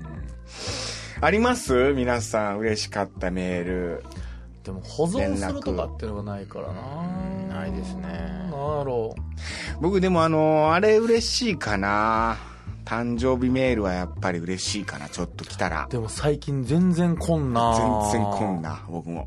[1.20, 1.94] あります？
[1.94, 4.04] 皆さん嬉しかったメール。
[4.64, 6.68] でも保存するとかっていうのがないから
[7.50, 9.14] なないですねなんやろ
[9.82, 12.38] 僕でもあのあれ嬉しいかな。
[12.86, 15.08] 誕生日メールはやっぱり嬉しいかな。
[15.08, 15.92] ちょっと来たらう。
[15.92, 19.26] でも最近全然来んな全然来んな、僕も。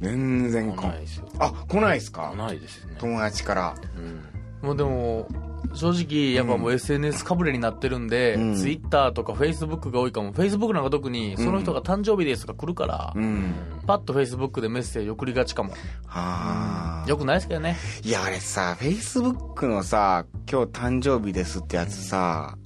[0.00, 2.34] 全然来ん来ないですよあ、来ないっすか？
[2.36, 3.74] ないですね友達から。
[3.96, 5.26] うんもうでも、
[5.74, 10.32] 正直、やっぱもう SNS かぶれになってるんで、うん Twitter とか Facebook が多いかも。
[10.32, 13.54] Facebook なんか特に、その人が誕生日ですとか来るから、うん。
[13.86, 15.70] パッと Facebook でメッセージ送りがちかも。
[16.06, 17.08] はあ。
[17.08, 17.76] よくないですけどね。
[18.04, 22.56] いや、あれさ、Facebook のさ、今日誕生日ですってやつさ、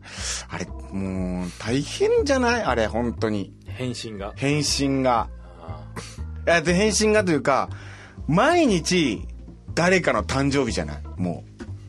[0.48, 2.62] あれ、もう、大変じゃない？
[2.62, 3.52] あれ、本当に。
[3.66, 5.28] 返信が返信が。
[6.46, 7.68] あで、返信がというか、
[8.28, 9.26] 毎日、
[9.74, 11.02] 誰かの誕生日じゃない？
[11.16, 11.44] も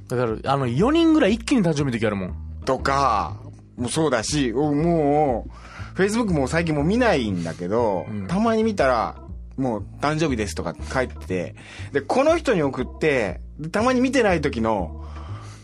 [0.08, 2.30] だから、あの、4人ぐらい一気に誕生日の時あるもん。
[2.30, 2.66] う。
[2.66, 3.38] とか、
[3.78, 5.48] もうそうだし、おも
[5.96, 9.16] う、Facebook もう最近もう見ないんだけど、うんたまに見たら、
[9.58, 11.56] もう誕生日ですとか書いてて、
[11.94, 15.06] で、この人に送って、でたまに見てない時の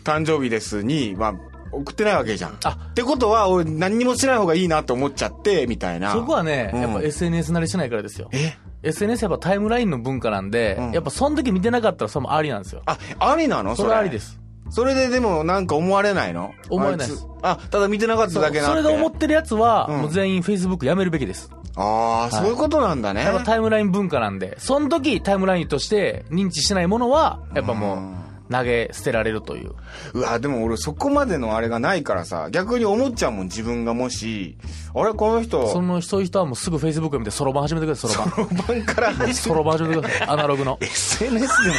[0.04, 1.34] 誕生日ですに、まあ、
[1.72, 2.58] 送ってないわけじゃん。
[2.64, 6.12] あってことは、俺何にもしない方がいいなと思っちゃって、みたいな。
[6.12, 8.28] そこはね、うんやっぱ SNS 慣れしてないからですよ。
[8.32, 12.82] え？SNS やっぱタイムラインの文化なんで、うんやっぱその時見てなかったらそれもありなんですよ。
[12.86, 13.74] あ、ありなの？
[13.76, 14.38] それはありです。
[14.70, 16.52] それででもなんか思われないの？
[16.70, 18.82] 思われないですあただ見てなかっただけなそって。
[18.82, 21.50] れで思ってるやつは、うんもう全員 Facebook やめるべきです。
[21.76, 23.22] ああ、そういうことなんだね。
[23.22, 28.16] やっぱタイムライン文化なんで、その時タイムラインとして認知しないものは、やっぱもうんう、
[28.52, 29.72] 投げ捨てられるという。
[30.14, 34.56] うわ、でも俺そこまでのあれがないからさ、逆に思っちゃうもん、自分がもし、
[34.94, 38.48] あれ、この人、その、そういう人はもうすぐ Facebook 見て、そろばん始めてください、そろばん。
[38.48, 40.78] そろばんから始めそろばん始めてください、アナログの。
[40.82, 41.74] SNS でも、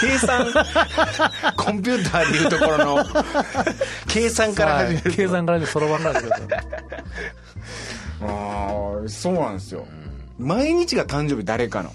[0.00, 0.46] 計算、
[1.56, 3.04] コンピューターでいうところの、
[4.08, 5.10] 計算から始める。
[5.10, 6.74] はい計算からでそろばんから始めてください。
[8.22, 9.86] ああ、そうなんですよ。
[10.38, 11.92] 毎日が誕生日誰かの。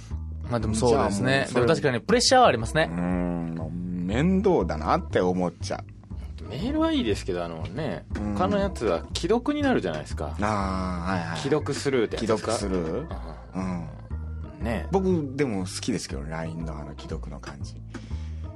[0.49, 1.47] まあでもそうですね。
[1.53, 2.85] でも確かにプレッシャーはありますうね。
[2.85, 3.55] ん、
[4.09, 6.49] 面倒だなって思っちゃう。
[6.49, 8.33] メールはいいですけどあのねうん。
[8.33, 10.35] 他のやつは既読になるじゃないですか。
[10.41, 11.37] ああ、はいはい。
[11.39, 12.51] 既読スルーってやつ既ですか？
[12.53, 13.07] 読する？
[13.55, 13.87] うん。
[14.59, 14.63] うん。
[14.63, 14.87] ね。
[14.91, 17.75] 僕、でも好きですけどね、LINE のあの既読の感じ。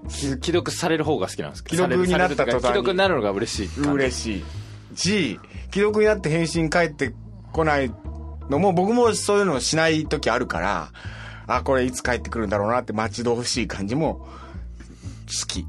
[0.09, 2.59] き既読される方が好きなんです既読になった途端に。
[2.61, 4.97] 既読になるのが嬉しい嬉しい。
[4.97, 5.39] し
[5.71, 7.13] 既読になって返信返って
[7.51, 7.91] こない
[8.49, 10.91] のも僕もそういうのをしない時あるから
[11.47, 14.27] あこれいつ帰ってくるんだろうなって待ち遠しい感じも
[15.23, 15.65] 好き、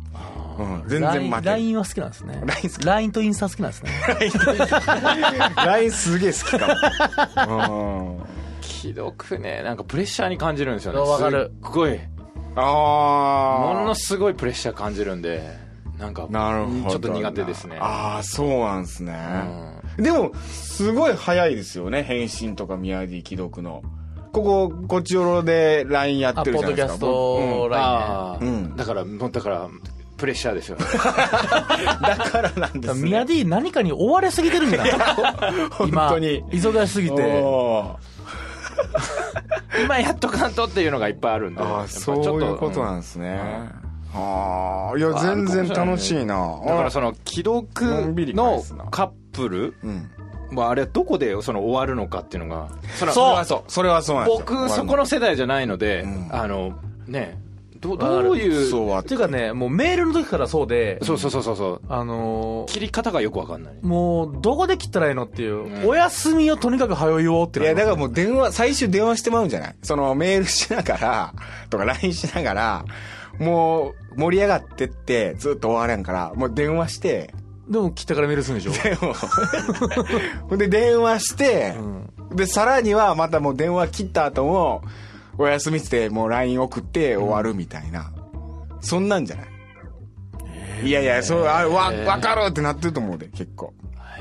[0.59, 1.43] うん、全然てる。
[1.43, 2.43] LINE は好きなんですね。
[2.45, 2.87] LINE 好き。
[2.87, 3.91] LINE とインスタ好きなんですね。
[5.57, 8.27] LINE すげえ好きかも、うん、
[8.63, 10.99] 既読ねなんかプレッシャーに感じるんですよね。
[10.99, 11.53] わかる。
[11.63, 11.99] すっごい。
[12.57, 15.59] ああものすごいプレッシャー感じるんで
[15.99, 17.79] なんかなるほどちょっと苦手ですね。
[17.81, 19.17] ああそうなんですね、
[19.97, 22.03] でもすごい早いですよね。
[22.03, 23.83] 返信とか宮城既読の
[24.35, 28.77] こここっちよろで LINE やってるじゃないですかあポッドキャストうん LINE ああ、うん。
[28.77, 29.69] だからもうだから
[30.17, 30.77] プレッシャーですよ。
[30.77, 34.91] ね だからなんですねミヤディ何かに追われすぎてるんじゃない
[35.71, 36.43] 本今当に。
[36.51, 37.23] 忙しすぎて。
[37.43, 37.97] お
[39.85, 41.61] 今やっとかんとっていうのがいっぱいあるんで。
[41.61, 43.41] ーあそういうことなんですね、
[44.15, 46.59] ああいや全然楽しいな。
[46.67, 50.11] だからその既の読のカップルうん
[50.63, 53.73] はあれはどこでその終わるのかっていうのがそのそれはそう。
[53.73, 54.45] それはそうなんですよ。
[54.47, 56.29] 僕そこの世代じゃないので、うん。
[56.31, 57.39] あのね
[57.81, 61.81] どどういうそうはっていうかねもうメールの時からそうでそうそうそうそうそう。
[61.89, 63.75] あのー切り方がよくわかんない。
[63.83, 65.89] もうどこで切ったらいいのっていう、うん。
[65.89, 69.77] お休みをとにかく早いよっていや、だかららもう電話、最終電話してまうんじゃない。
[69.83, 71.35] そのメールしながら、
[71.71, 72.85] とか LINE しながら、
[73.39, 77.35] もう盛り上がってって、ずっと終わらんから、もう電話して、
[77.69, 79.15] でも切ったからメールするんでしょ、でも、
[80.51, 84.83] ほんで電話してう、ん、で、さらにはまたもう電話切った後も、
[85.39, 88.13] お休みってもう LINE 送って終わるみたいな。
[88.81, 89.43] そんなんじゃな
[90.83, 90.87] い？
[90.87, 93.73] いやいや、そう、あわ、わかるってなってると思うで、結構。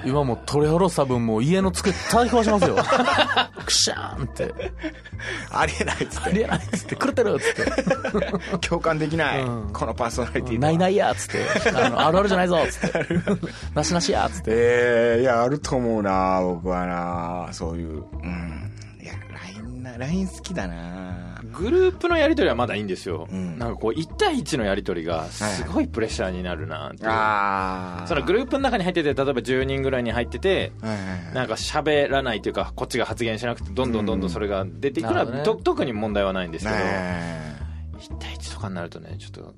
[0.05, 2.75] 今もうトレホロサ分もう家の机叩き壊しますよ
[3.65, 4.53] クシャーンって
[5.51, 6.29] ありえないっつって。
[6.29, 9.41] ありえないっつって狂ってるっつって共感できない。
[9.41, 13.07] うんこのパーソナリティないないやっつってあのあるあるじゃないぞっつって
[13.73, 18.03] なしなしやっつってええいや、あると思うな、僕はな、そういう。
[18.21, 18.71] うん。
[19.01, 19.13] いや、
[19.55, 21.22] LINE な、LINE 好きだな。
[21.53, 23.57] グループのやり取りはまだいいんですよ、うん。
[23.57, 28.07] なんかこう1対1のやり取りがすごいプレッシャーになるなっていう、ああ。
[28.07, 31.33] そのグループの中に入ってて例えば10人ぐらいに入っててはいはいはい。
[31.33, 35.43] なんか喋らないというかこっちが発言しなくてどんどんどんどんそれが出ていくのは、なるほどね。
[35.43, 37.53] と特に問題はないんですけど、ね
[37.99, 39.55] 1対1とかになるとねちょっと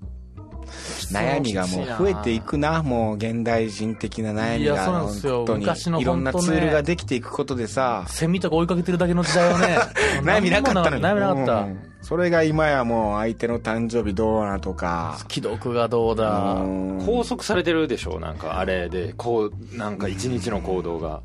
[1.12, 4.86] 悩みがもう増えていくな、もう現代人的な悩みいやが。
[4.86, 5.38] そうなんですよ。
[5.38, 9.78] 本当に昔のいろんなツールができていくことでさ、セミとか追いかけてるだけの時代はね
[10.24, 11.04] 悩みなかったのに。
[11.04, 11.80] 悩みなかった、うん。
[12.02, 15.18] それが今やもう相手の誕生日どうなとか。
[15.30, 16.56] 既読がどうだ。
[16.62, 16.98] うん。
[17.06, 21.22] 拘束されてるでしょなんかあれでこうなんか一日の行動が。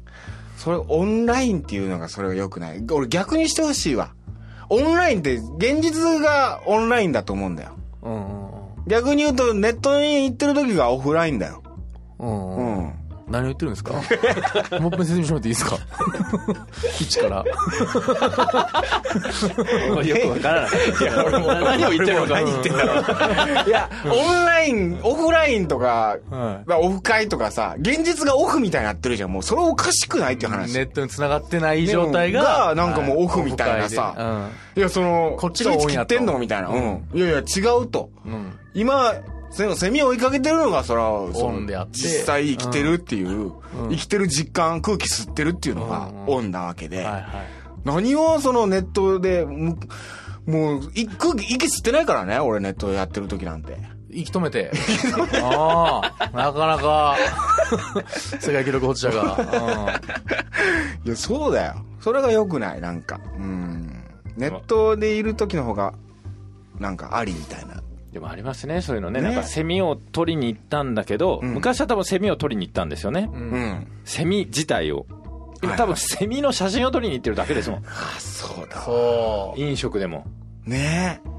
[0.57, 2.85] それオンラインっていうのがそれが良くない。
[2.91, 4.11] 俺逆にしてほしいわ。
[4.69, 7.71] オンラインって現実がオンラインだと思うんだよ。
[8.03, 8.60] うんうん
[8.91, 11.63] 逆に言うとネットに行ってる時がオフラインだよ。
[12.19, 12.57] うん。
[12.57, 13.00] ううんん
[13.31, 13.93] 何を言ってるんですか？
[14.81, 15.79] もう一遍説明してもらっていいですか？
[17.01, 17.45] 一から。
[20.05, 20.71] よくわからない。
[21.79, 22.35] 何を言ってるのか。
[22.35, 23.01] 何言ってんだろ
[23.65, 23.69] う。
[23.69, 29.33] いやオンラインオフラインとか、はオフ会とかさ現実がオフみたいになってるじゃん。
[29.33, 30.75] もうそれおかしくないっていう話。
[30.75, 34.15] ネットに繋がってない状態ががなんかもうオフみたいなさ。
[34.17, 34.27] はいう
[34.79, 34.81] ん。
[34.81, 36.39] いやそのこっちが切ってんの？
[36.39, 36.69] みたいな。
[36.69, 37.09] うん。
[37.15, 38.11] いやいや違うと。
[38.25, 38.53] うん。
[38.75, 39.15] 今
[39.51, 41.99] そのセミを追いかけてるのがそらオンであって。
[41.99, 43.91] 実際生きてるっていう、うん。
[43.91, 47.07] 生きてる実感空気吸ってるっていうのがオンなわけで、
[47.85, 49.77] 何をそのネットでむ
[50.47, 53.77] もうい空気息吸ってないからね俺ネットやってる時なんて。
[54.13, 54.73] 息止めて。
[55.43, 57.17] ああなかなか。
[58.41, 60.01] 世界記録保持者が。
[61.05, 61.75] いやそうだよ。
[62.01, 63.21] それが良くないなんか。
[63.37, 64.05] うん。
[64.37, 65.95] ネットでいる時の方が
[66.79, 69.21] なんかありみたいなでもありますねそういうのね。
[69.21, 69.29] ね。
[69.29, 71.55] なんかセミを取りに行ったんだけど、うん。
[71.55, 73.87] 昔は多分セミを取りに行ったんですよね、うん。
[74.05, 75.07] セミ自体を。
[75.77, 77.83] 多分セミの写真を撮りに行ってるだけですもん。
[77.87, 78.81] あそうだ。
[78.81, 80.27] そ飲食でも。
[80.65, 81.21] ね。
[81.25, 81.31] え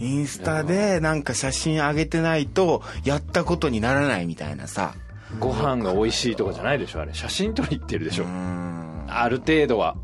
[0.00, 4.94] インスタでなんか写真上げてないとやったことにならないみたいなさ。
[5.38, 7.14] ご飯が美味しいとかじゃないでしょあれ。
[7.14, 9.06] 写真撮りに行ってるでしょ、うん。
[9.08, 9.96] ある程度は。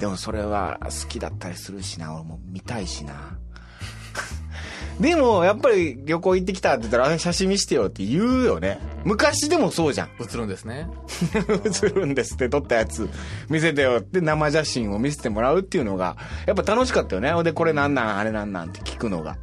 [0.00, 2.14] でもそれは好きだったりするしな。
[2.14, 3.38] 俺も見たいしな
[5.00, 8.78] でもやっぱり旅行行ってきたって言ったらあ写真見してよって言うよね。
[9.04, 10.08] 昔でもそうじゃん。
[10.08, 10.88] う映るんですね。
[11.82, 13.08] 映るんですって撮ったやつ
[13.48, 17.30] 見せてよって生写真を見せてもらうっていうのがやっぱ楽しかったよね。
[17.32, 19.36] ほんでこれなんなんあれなんなんって聞くのが。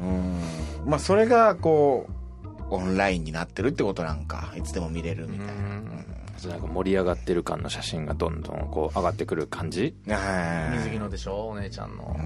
[0.00, 0.40] うん。
[0.86, 5.52] まあそれがこうオンラインになってるってことなんかいつでも見れるみたいな。
[5.52, 6.14] ん。
[6.60, 9.94] か盛り上がってる感の写真がどんどんこう上がってくる感じ。
[10.04, 12.16] 水着のでしょお姉ちゃんの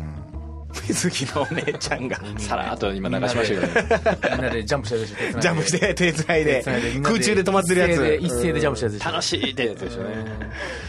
[0.87, 3.67] 水着のお姉ちゃんがさらっと今流しましたけど。
[3.67, 6.65] ね みんなでジャンプしてるでしょジャンプして手つないで
[7.03, 8.19] 空中で止まってるやつ。
[8.21, 9.11] 一斉でジャンプしてるやつでしょ。
[9.13, 10.03] 楽しいってやつでしょ。
[10.03, 10.09] ね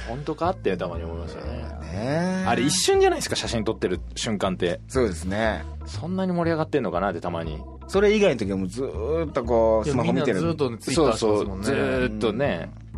[0.07, 1.69] 本当かってたまに思いますよね。
[1.93, 4.79] ねあれ一瞬じゃないですか写真撮ってる瞬間って。
[4.87, 5.63] そうですね。
[5.85, 7.61] そんなに盛り上がってんのかなってたまに。
[7.87, 10.39] それ以外の時はもうずーっとこうスマホ見てる。
[10.39, 11.65] ずっとツイッターしてますもんね。
[11.65, 12.69] ずーっとね。
[12.83, 12.88] うん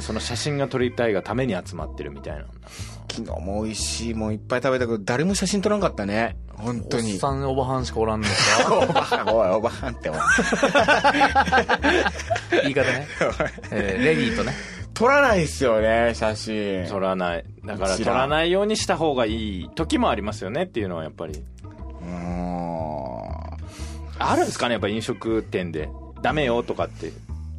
[0.00, 2.44] その写真が撮りたいがために集まってるみたいな。
[3.10, 6.36] 昨日も美味しいもんいっぱい食べたけど誰も写真撮らんかったね。
[6.54, 7.14] 本当に。
[7.14, 8.76] おっさんおばはんしかおらんのか？
[8.76, 10.16] おばはんおいおばはんっておい
[12.62, 13.06] 言い方ね、
[13.70, 14.52] えーレディーとね。
[14.94, 16.86] 撮らないっすよね写真。
[16.88, 17.44] 撮らない。
[17.64, 17.96] だから。
[17.96, 21.34] 撮らないようにした方がいい時もありますよねっていうのはやっぱり。
[21.34, 23.26] うーん。
[24.18, 25.90] あるんですかねやっぱ飲食店で。
[26.22, 27.12] ダメよとかって。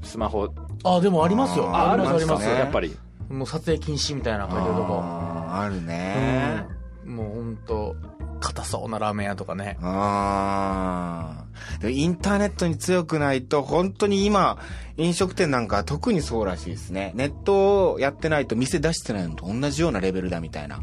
[0.03, 0.49] スマホ
[0.95, 1.69] あでもありますよ。
[1.75, 2.95] ありますありますねやっぱり。
[3.29, 6.65] もう撮影禁止みたいな書いてるとこあるね。
[7.05, 7.15] うん。
[7.15, 7.95] もう本当
[8.39, 9.77] 硬そうなラーメン屋とかね。
[9.81, 11.45] あ
[11.83, 11.87] あ。
[11.87, 14.57] インターネットに強くないと、本当に今、
[14.97, 17.11] 飲食店なんかは特にそうらしいですね。
[17.15, 20.79] ネットをやってないと店出してないのと同じようなレベルだみたいな。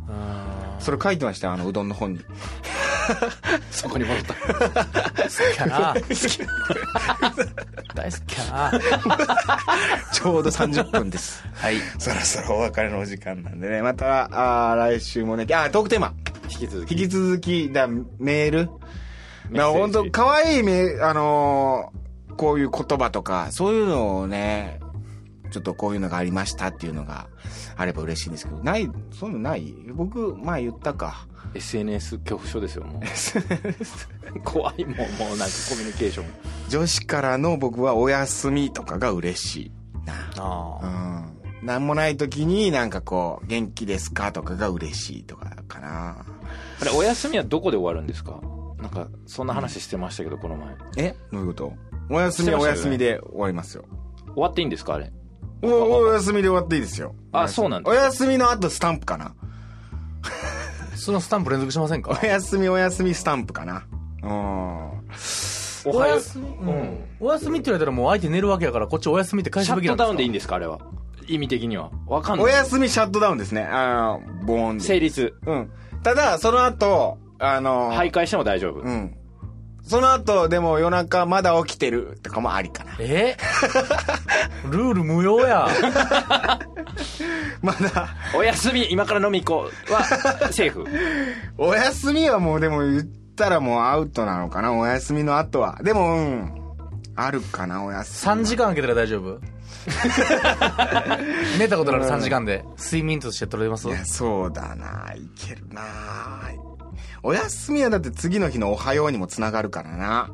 [0.80, 2.20] それ書いてましたよあのうどんの本に。
[3.70, 4.40] そこに戻った好
[5.54, 5.94] きやな
[7.94, 8.72] 大好きやな
[10.12, 11.44] ちょうど30分です。
[11.54, 13.82] はいそろそろお別れのお時間なんでね。
[13.82, 14.28] また、
[14.70, 16.12] あー来週もね、あー、トークテーマ。
[16.50, 17.86] 引き続き引き続き、だ
[18.18, 18.70] メール。
[19.50, 22.04] な本当可愛いメあのー
[22.36, 24.80] こういう言葉とか、そういうのをね、
[25.52, 27.28] ちょっとこういうのがありましたっていうのが
[27.76, 29.72] あれば嬉しいんですけど、ない、そういうのない？
[29.94, 31.26] 僕、前言ったか。
[31.54, 33.00] SNS 恐怖症ですよも
[34.34, 36.26] う怖いもんもうなんかコミュニケーション
[36.68, 39.72] 女子からの僕はお休みとかが嬉しい
[40.06, 40.14] な。
[40.38, 41.66] あうーん。
[41.66, 46.26] なんもない時になんかこう、元気ですかとかが嬉しいとかかな。
[46.80, 48.38] あれお休みはどこで終わるんですか？
[48.78, 51.14] なんかそんな話してましたけどこの前え？
[51.32, 51.72] どういうこと？
[52.10, 53.84] お休みはお休みで終わりますよ。
[54.34, 55.10] 終わっていいんですかあれ？
[55.62, 57.14] おお休みで終わっていいですよ。
[57.32, 59.34] あそうなんだお休みの後スタンプかな。
[61.04, 62.18] そのスタンプ連続しませんか？
[62.22, 63.84] お休みお休みスタンプかな。
[64.22, 64.30] うん。
[64.30, 70.04] おおはよう休み、うん、お休みって言われたらもう相手寝るわけやからこっちお休みって返シャッすべきなんですか？
[70.04, 70.78] トダウンでいいんですかあれは
[71.28, 73.64] 意味的にはわかんないお休みシャットダウンですね。
[73.64, 74.84] あーボーンで。
[74.84, 75.70] 成立うん。
[76.02, 79.16] ただ、その後、あの、徘徊しても大丈夫、うん。
[79.86, 82.96] その後、でも夜中まだ起きてるとかもありかな。
[83.00, 83.36] え？
[84.70, 85.68] ルール無用や
[87.60, 90.02] まだ、お休み今から飲み行こうは
[90.52, 90.84] セーフ
[91.58, 93.02] お休みはもうでも言っ
[93.36, 95.78] たらもうアウトなのかな、お休みの後は。
[95.82, 96.60] でも、うん。
[97.16, 98.34] あるかな、お休み。
[98.42, 99.38] 3時間空けたら大丈夫？
[101.58, 103.86] 寝たことのある3時間で睡眠として取れます？
[104.04, 105.12] そうだな。
[105.14, 105.82] いけるな。
[107.22, 110.30] お休みはだって次の日のおはようにもつながるからな。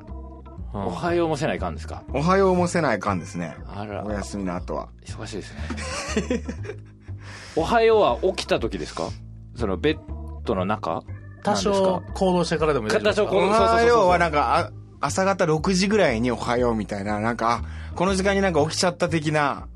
[0.75, 0.87] うん。
[0.87, 2.03] おはようもせないかんですか？
[2.13, 3.57] おはようもせないかんですね。
[3.67, 4.05] あら。
[4.05, 4.89] お休みの後は。
[5.05, 6.43] 忙しいですね。
[7.57, 9.09] おはようは起きた時ですか？
[9.57, 9.99] そのベッ
[10.45, 11.03] ドの中？
[11.43, 13.05] 多少行動してからでもいいです。
[13.05, 14.71] か多少行お動そうそうそうそうはようはなんか、あ
[15.01, 19.67] 朝方6時ぐらいにおはようみたいな、なんか、あ、この時間になんか起きちゃった的な、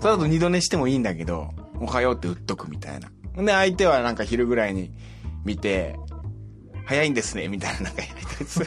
[0.00, 3.08] その後二度寝してもいいんだけど、おはようって打っとくみたいな。
[3.40, 4.90] で、相手はなんか昼ぐらいに
[5.44, 5.96] 見て、
[6.86, 8.66] 早いんですね、みたいななんかやりたりする。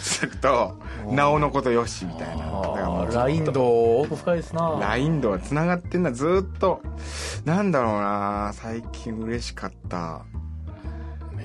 [0.00, 0.80] すると、
[1.10, 3.06] なおのことよし、みたいな。
[3.12, 6.80] ラインド奥深いですなラインドは繋がってんな、ずーっと。
[7.44, 10.24] なんだろうな最近嬉しかった。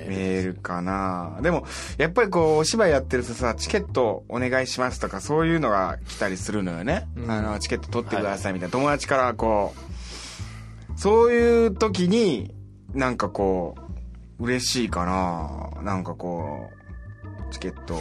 [0.07, 1.65] メールかなでも、
[1.97, 7.07] やっぱりこう、お芝居やってるとさ、チケットお願いしますとか、そういうのが来たりするのよね。
[7.15, 8.71] うんあの、チケット取ってくださいみたいな。
[8.71, 9.73] 友達からこ
[10.95, 12.53] う、そういう時に、
[12.93, 13.82] なんかこう、
[14.39, 16.69] 嬉しいかななんかこ
[17.49, 17.99] う、チケット、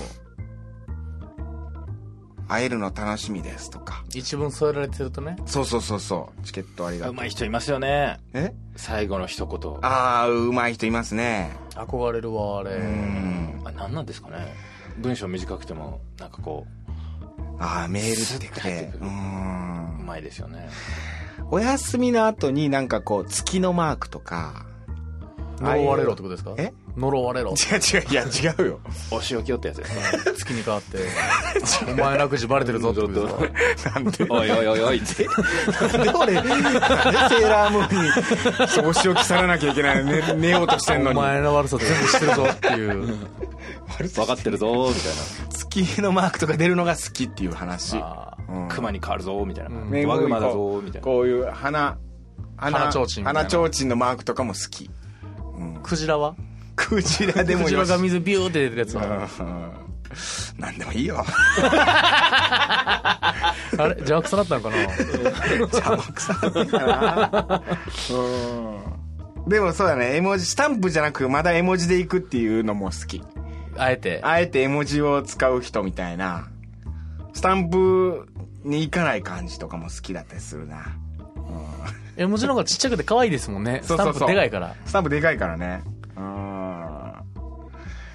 [2.48, 4.04] 会えるの楽しみですとか。
[4.14, 6.42] 一文添えられてるとねそうそうそうそう。
[6.44, 7.14] チケットありがとう。
[7.14, 8.52] うまい人いますよねえ？
[8.76, 11.50] 最後の一言ああ、うまい人いますね。
[11.74, 13.62] 憧れるわあれうん。
[13.64, 14.54] あ何なんですかね
[14.98, 16.66] 文章短くてもなんかこ
[17.58, 20.04] ああ、メールってきてうるうん。
[20.04, 20.68] まいですよね
[21.50, 24.66] お休みの後になんかこう、月のマークとか。
[25.62, 26.54] 呪われろってことですか？
[26.58, 26.72] え？
[26.96, 27.50] 呪われろ。
[27.52, 28.80] 違う違う、いや違うよ。
[29.10, 30.98] お仕置きよってやつですか月に変わって。
[31.92, 33.28] お前の悪事バレてるぞってことで
[33.76, 34.00] すか？
[34.00, 35.26] なんで、おいおいおいおいって。
[35.96, 41.20] なんで俺、なんでセーラームーンに、そうし置き去らなきゃいけないの、寝寝ようとしてんのおに。
[41.20, 43.16] 前の悪さ全部知ってるぞっていう。
[44.14, 45.12] 分かってるぞみたい
[45.50, 47.96] 月のマークとか出るのが好きっていう話。
[48.68, 50.08] 熊に変わるぞみたいな。
[50.08, 51.04] ワグマだぞみたいな。
[51.04, 51.98] こういう花、
[52.56, 53.40] 花提灯みたいな。
[53.40, 54.90] 花提灯のマークとかも好き。
[55.82, 56.34] クジラは？
[56.76, 59.28] クジラでもクジよしラが水ビューって出てるやつは。
[59.40, 59.72] うん
[60.58, 61.24] なんでもいいよ。
[61.56, 63.34] あ
[63.78, 63.84] れ？
[64.00, 64.76] 邪魔くさだったのかな？
[65.56, 66.36] 邪魔くさい
[66.66, 67.62] かな。
[68.10, 68.14] う
[69.46, 69.48] ん。
[69.48, 70.16] でもそうだね。
[70.16, 73.22] 絵文字スタンプじゃなくまだ絵文字でいくっていうのも好き。
[73.78, 74.20] あえて？
[74.22, 76.46] あえて絵文字を使う人みたいな。
[77.32, 78.28] スタンプ
[78.64, 80.94] に行かない感じとかも好きだったりするな
[82.16, 83.80] 絵文字の方がちっちゃくて可愛いですもんね。
[83.82, 84.14] スタンそうそう。
[84.20, 84.74] そうプでかいから。
[84.84, 85.82] スタンプでかいからね。
[86.16, 87.12] うん。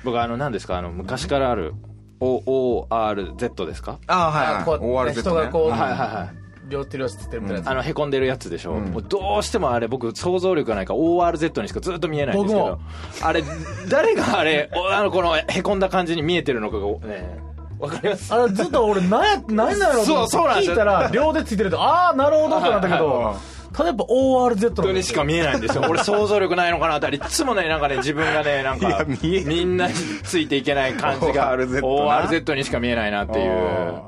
[0.03, 0.77] 僕あの何ですか？
[0.77, 1.73] あの昔からある
[2.19, 3.99] OORZ ですか？
[4.07, 6.69] ああはいはいこう ORZ 人がこう、はいはいはい。
[6.69, 7.69] 両手両手つってるみたいなやつ。
[7.69, 8.85] あのへこんでるやつでしょ、うん。
[8.91, 12.79] もうどうしてもあれ僕想像力がないから ORZ にしかずっと見えないんですけど。
[13.23, 13.43] あれ
[13.89, 17.39] 誰があれ おあのこのへこんだ感じに見えてるのかがね
[17.79, 18.33] わかります？
[18.33, 20.73] あれずっと俺何や、何なのそうそうなんですよ。
[20.73, 23.35] 聞いたら両手ついてると、ああ、なるほどってなったけはいど、
[23.77, 25.83] ただやっぱ ORZ のにしか見えないんですよ。
[25.87, 27.15] 俺想像力ないのかなって。
[27.15, 31.81] いつもねなんかね自分がねなんかみんなについていけない感じが ORZ な。
[31.81, 34.01] ORZ にしか見えないなっていう。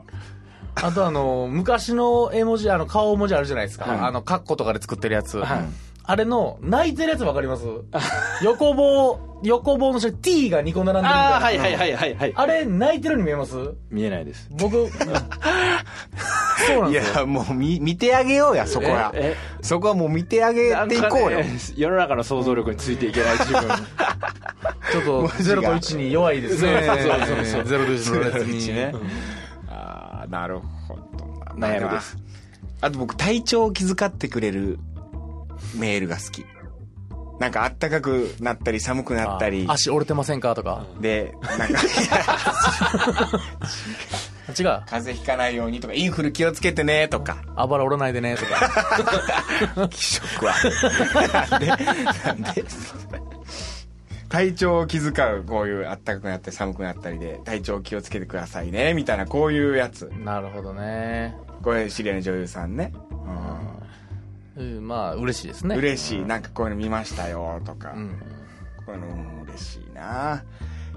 [0.82, 3.86] あとあの、昔の絵文字、あの、顔文字あるじゃないですか。
[3.86, 4.00] はい。
[4.00, 5.38] あの、カッコとかで作ってるやつ。
[5.38, 7.66] はいあれの、泣いてるやつわかります？
[8.41, 11.36] 横棒、横棒の下に T が2個並んでるみたいな。
[11.36, 12.34] ああはいはいはいはいはい。
[12.36, 13.55] あれ、泣いてるに見えます？
[13.91, 14.49] 見えないです。
[14.49, 17.20] 僕、そうなんいですよ。
[17.20, 19.12] やもう見見てあげようやそこは。
[19.14, 19.36] え？
[19.62, 23.62] そこはもう見てあげていこうよ、ね世の中の想像力についていけない自分。
[24.91, 26.84] ちょっと、0と1に弱いですね。
[26.88, 27.62] そうそうそうそう。
[27.86, 28.60] 0と1の列に。
[28.62, 28.93] 1ね
[29.70, 30.57] ああなる
[30.88, 31.55] ほど。
[31.55, 32.18] な悩みです。
[32.82, 34.80] あと僕体調を気遣ってくれる
[35.76, 36.45] メールが好き。
[37.39, 39.66] なんかあったかくなったり寒くなったり。
[39.68, 40.53] あ足折れてませんか？
[40.55, 40.86] とか。
[40.99, 41.80] でなんか
[44.57, 44.66] 違う。
[44.88, 47.38] 風邪ひかないようにとかインフル気をつけてねとか。
[47.55, 49.88] あばら折らないでねとか。
[49.89, 50.53] 気色は。
[51.49, 52.66] なんでなんで？
[54.28, 60.12] 体調を気遣うこういうあったかくなったり寒くなったりで体調を気をつけてくださいねみたいなこういうやつ。
[60.24, 61.36] なるほどね。
[61.64, 63.18] これ知り合いの女優さんね、うん、
[64.56, 65.76] まあ、嬉しいですね。
[65.76, 66.26] 嬉しい。
[66.26, 68.20] なんかこういうの見ましたよとか、うん。
[68.86, 70.43] こういうのも嬉しいな。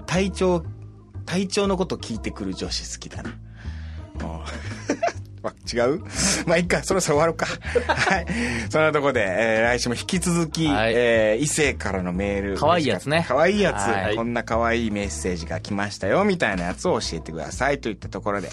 [0.05, 0.65] 体調
[1.25, 3.29] 体調のこと聞いてくる女子好きだな。
[4.21, 6.01] もうあ違う？
[6.47, 6.83] まあいいか。
[6.83, 7.45] そろそろ終わろうか。
[7.93, 8.25] はい。
[8.69, 10.93] そんなとこで、えー来週も引き続き、はい。
[10.95, 13.25] えー異性からのメール可愛いやつね。
[13.27, 14.15] 可愛いやつ、はい。
[14.15, 17.79] こんな可愛いメッセージが来ましたよみたいなやつを教えてください。
[17.79, 18.49] といったところで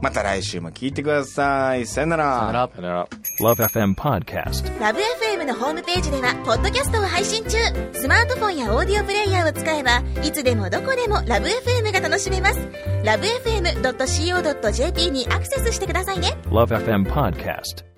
[0.00, 1.86] また来週も聞いてください。
[1.86, 2.24] さよなら。
[2.24, 2.68] さよなら。
[2.74, 3.06] さよなら。
[3.40, 4.80] Love FM Podcast.
[4.80, 7.58] ラブ f m のホームページではポッドキャストを配信中。
[7.92, 12.58] スマートフォンやオーディオプレイヤーを使えばいつでもどこでもラブ f m が楽しめます。
[13.04, 17.91] ラブ FM.co.jp にアクセスしてくださいね Love FM Podcast.